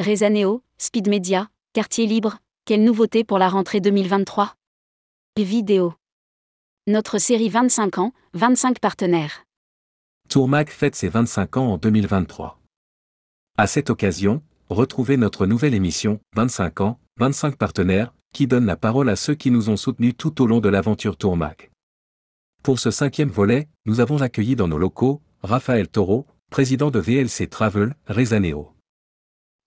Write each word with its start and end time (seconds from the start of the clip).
Rezaneo, 0.00 0.62
Speed 0.78 1.08
Media, 1.08 1.50
Quartier 1.74 2.06
Libre, 2.06 2.38
quelle 2.64 2.82
nouveauté 2.84 3.22
pour 3.22 3.38
la 3.38 3.50
rentrée 3.50 3.82
2023 3.82 4.54
Vidéo. 5.36 5.92
Notre 6.86 7.18
série 7.18 7.50
25 7.50 7.98
ans, 7.98 8.12
25 8.32 8.78
partenaires. 8.78 9.44
Tourmac 10.30 10.70
fête 10.70 10.96
ses 10.96 11.10
25 11.10 11.58
ans 11.58 11.72
en 11.72 11.76
2023. 11.76 12.58
À 13.58 13.66
cette 13.66 13.90
occasion, 13.90 14.42
retrouvez 14.70 15.18
notre 15.18 15.44
nouvelle 15.44 15.74
émission 15.74 16.18
25 16.34 16.80
ans, 16.80 16.98
25 17.18 17.56
partenaires, 17.56 18.14
qui 18.32 18.46
donne 18.46 18.64
la 18.64 18.76
parole 18.76 19.10
à 19.10 19.16
ceux 19.16 19.34
qui 19.34 19.50
nous 19.50 19.68
ont 19.68 19.76
soutenus 19.76 20.14
tout 20.16 20.40
au 20.40 20.46
long 20.46 20.60
de 20.60 20.70
l'aventure 20.70 21.18
Tourmac. 21.18 21.70
Pour 22.62 22.78
ce 22.78 22.90
cinquième 22.90 23.28
volet, 23.28 23.68
nous 23.84 24.00
avons 24.00 24.22
accueilli 24.22 24.56
dans 24.56 24.68
nos 24.68 24.78
locaux 24.78 25.20
Raphaël 25.42 25.88
Taureau, 25.88 26.26
président 26.48 26.90
de 26.90 27.00
VLC 27.00 27.50
Travel, 27.50 27.94
Rezaneo. 28.06 28.72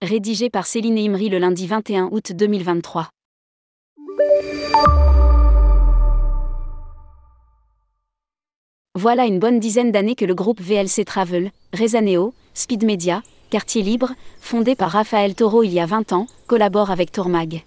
Rédigé 0.03 0.49
par 0.49 0.67
Céline 0.67 0.97
Imri 0.97 1.29
le 1.29 1.37
lundi 1.37 1.65
21 1.65 2.09
août 2.11 2.33
2023. 2.33 3.07
Voilà 8.95 9.25
une 9.25 9.39
bonne 9.39 9.61
dizaine 9.61 9.93
d'années 9.93 10.15
que 10.15 10.25
le 10.25 10.35
groupe 10.35 10.59
VLC 10.59 11.05
Travel, 11.05 11.51
Rezaneo, 11.71 12.33
Speed 12.53 12.83
Media, 12.83 13.23
Quartier 13.49 13.81
Libre, 13.81 14.11
fondé 14.41 14.75
par 14.75 14.91
Raphaël 14.91 15.35
Taureau 15.35 15.63
il 15.63 15.71
y 15.71 15.79
a 15.79 15.85
20 15.85 16.11
ans, 16.11 16.27
collabore 16.47 16.91
avec 16.91 17.13
Tourmag. 17.13 17.63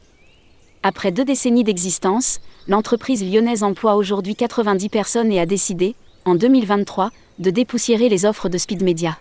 Après 0.83 1.13
deux 1.13 1.25
décennies 1.25 1.65
d'existence, 1.65 2.41
l'entreprise 2.69 3.25
lyonnaise 3.25 3.63
emploie 3.63 3.97
aujourd'hui 3.97 4.37
90 4.37 4.91
personnes 4.91 5.33
et 5.33 5.41
a 5.41 5.47
décidé, 5.47 5.95
en 6.27 6.35
2023, 6.35 7.13
de 7.39 7.49
dépoussiérer 7.49 8.11
les 8.11 8.27
offres 8.27 8.51
de 8.51 8.59
Speed 8.59 8.83
Media. 8.83 9.19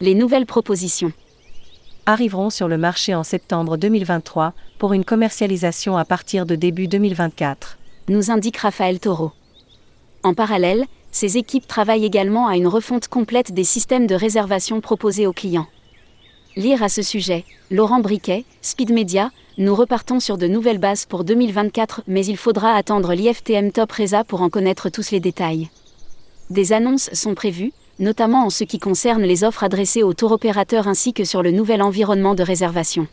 Les 0.00 0.14
nouvelles 0.14 0.46
propositions 0.46 1.12
arriveront 2.08 2.48
sur 2.48 2.68
le 2.68 2.78
marché 2.78 3.14
en 3.14 3.22
septembre 3.22 3.76
2023 3.76 4.54
pour 4.78 4.94
une 4.94 5.04
commercialisation 5.04 5.98
à 5.98 6.06
partir 6.06 6.46
de 6.46 6.54
début 6.54 6.88
2024, 6.88 7.76
nous 8.08 8.30
indique 8.30 8.56
Raphaël 8.56 8.98
Taureau. 8.98 9.32
En 10.22 10.32
parallèle, 10.32 10.86
ces 11.12 11.36
équipes 11.36 11.68
travaillent 11.68 12.06
également 12.06 12.48
à 12.48 12.56
une 12.56 12.66
refonte 12.66 13.08
complète 13.08 13.52
des 13.52 13.62
systèmes 13.62 14.06
de 14.06 14.14
réservation 14.14 14.80
proposés 14.80 15.26
aux 15.26 15.34
clients. 15.34 15.66
Lire 16.56 16.82
à 16.82 16.88
ce 16.88 17.02
sujet, 17.02 17.44
Laurent 17.70 18.00
Briquet, 18.00 18.46
Speed 18.62 18.90
Media, 18.90 19.30
nous 19.58 19.74
repartons 19.74 20.18
sur 20.18 20.38
de 20.38 20.46
nouvelles 20.46 20.78
bases 20.78 21.04
pour 21.04 21.24
2024, 21.24 22.04
mais 22.06 22.24
il 22.24 22.38
faudra 22.38 22.72
attendre 22.72 23.12
l'IFTM 23.12 23.70
Top 23.70 23.92
Reza 23.92 24.24
pour 24.24 24.40
en 24.40 24.48
connaître 24.48 24.88
tous 24.88 25.10
les 25.10 25.20
détails. 25.20 25.68
Des 26.48 26.72
annonces 26.72 27.10
sont 27.12 27.34
prévues, 27.34 27.74
notamment 27.98 28.44
en 28.44 28.50
ce 28.50 28.64
qui 28.64 28.78
concerne 28.78 29.22
les 29.22 29.44
offres 29.44 29.64
adressées 29.64 30.02
aux 30.02 30.14
tour 30.14 30.32
opérateurs 30.32 30.88
ainsi 30.88 31.12
que 31.12 31.24
sur 31.24 31.42
le 31.42 31.50
nouvel 31.50 31.82
environnement 31.82 32.34
de 32.34 32.42
réservation. 32.42 33.06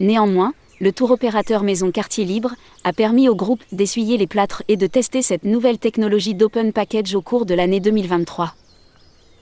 Néanmoins, 0.00 0.54
le 0.80 0.92
tour 0.92 1.10
opérateur 1.10 1.62
Maison 1.62 1.90
Quartier 1.90 2.24
Libre 2.24 2.54
a 2.84 2.94
permis 2.94 3.28
au 3.28 3.34
groupe 3.34 3.62
d'essuyer 3.70 4.16
les 4.16 4.26
plâtres 4.26 4.62
et 4.68 4.78
de 4.78 4.86
tester 4.86 5.20
cette 5.20 5.44
nouvelle 5.44 5.78
technologie 5.78 6.34
d'open 6.34 6.72
package 6.72 7.14
au 7.14 7.20
cours 7.20 7.44
de 7.44 7.54
l'année 7.54 7.80
2023. 7.80 8.54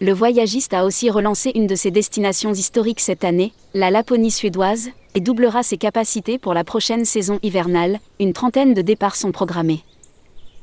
Le 0.00 0.12
voyagiste 0.12 0.74
a 0.74 0.84
aussi 0.84 1.10
relancé 1.10 1.52
une 1.54 1.66
de 1.66 1.74
ses 1.74 1.90
destinations 1.90 2.52
historiques 2.52 3.00
cette 3.00 3.24
année, 3.24 3.52
la 3.74 3.90
Laponie 3.90 4.30
suédoise, 4.30 4.90
et 5.14 5.20
doublera 5.20 5.62
ses 5.62 5.76
capacités 5.76 6.38
pour 6.38 6.54
la 6.54 6.64
prochaine 6.64 7.04
saison 7.04 7.38
hivernale, 7.42 7.98
une 8.20 8.32
trentaine 8.32 8.74
de 8.74 8.82
départs 8.82 9.16
sont 9.16 9.32
programmés. 9.32 9.82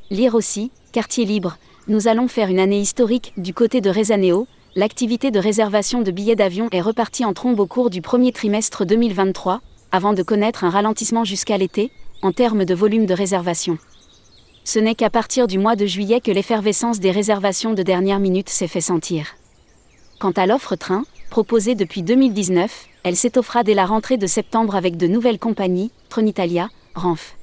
Lire 0.10 0.36
aussi, 0.36 0.72
Quartier 0.92 1.26
Libre, 1.26 1.58
nous 1.88 2.08
allons 2.08 2.28
faire 2.28 2.50
une 2.50 2.60
année 2.60 2.80
historique 2.80 3.34
du 3.38 3.54
côté 3.54 3.80
de 3.80 3.90
Rezaneo, 3.90 4.48
l'activité 4.76 5.30
de 5.30 5.40
réservation 5.40 6.02
de 6.02 6.10
billets 6.10 6.36
d'avion 6.36 6.68
est 6.72 6.82
repartie 6.82 7.26
en 7.26 7.34
trombe 7.34 7.60
au 7.60 7.68
cours 7.68 7.92
du 7.92 8.02
premier 8.02 8.32
trimestre 8.32 8.86
2023, 8.86 9.62
avant 9.92 10.14
de 10.14 10.24
connaître 10.24 10.64
un 10.64 10.72
ralentissement 10.72 11.24
jusqu'à 11.24 11.58
l'été, 11.58 11.92
en 12.24 12.32
termes 12.32 12.66
de 12.66 12.74
volume 12.74 13.06
de 13.06 13.14
réservation. 13.14 13.78
Ce 14.64 14.80
n'est 14.80 14.96
qu'à 14.96 15.12
partir 15.12 15.46
du 15.46 15.60
mois 15.60 15.76
de 15.76 15.86
juillet 15.86 16.22
que 16.22 16.32
l'effervescence 16.32 17.00
des 17.00 17.12
réservations 17.12 17.74
de 17.74 17.84
dernière 17.84 18.20
minute 18.20 18.50
s'est 18.50 18.68
fait 18.68 18.82
sentir. 18.82 19.36
Quant 20.20 20.32
à 20.32 20.48
l'offre 20.48 20.76
train, 20.76 21.04
proposée 21.30 21.76
depuis 21.76 22.02
2019, 22.02 22.88
elle 23.04 23.16
s'étoffera 23.16 23.64
dès 23.64 23.76
la 23.76 23.86
rentrée 23.86 24.18
de 24.18 24.26
septembre 24.26 24.76
avec 24.76 24.98
de 24.98 25.06
nouvelles 25.06 25.38
compagnies, 25.38 25.92
Tronitalia, 26.10 26.70
Ranf. 26.96 27.36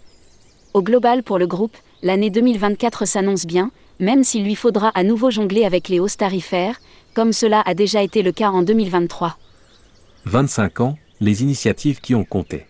Au 0.74 0.82
global 0.82 1.22
pour 1.22 1.38
le 1.38 1.46
groupe, 1.46 1.76
l'année 2.02 2.30
2024 2.30 3.04
s'annonce 3.06 3.46
bien, 3.46 3.70
même 4.02 4.24
s'il 4.24 4.42
lui 4.44 4.56
faudra 4.56 4.88
à 4.88 5.04
nouveau 5.04 5.30
jongler 5.30 5.64
avec 5.64 5.88
les 5.88 6.00
hausses 6.00 6.16
tarifaires, 6.16 6.80
comme 7.14 7.32
cela 7.32 7.62
a 7.64 7.72
déjà 7.72 8.02
été 8.02 8.22
le 8.22 8.32
cas 8.32 8.50
en 8.50 8.62
2023. 8.62 9.38
25 10.24 10.80
ans, 10.80 10.98
les 11.20 11.42
initiatives 11.42 12.00
qui 12.00 12.16
ont 12.16 12.24
compté. 12.24 12.66